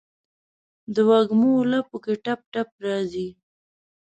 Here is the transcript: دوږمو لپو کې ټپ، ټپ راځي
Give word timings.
دوږمو 0.95 1.53
لپو 1.71 1.97
کې 2.03 2.13
ټپ، 2.23 2.39
ټپ 2.53 2.69
راځي 2.85 3.27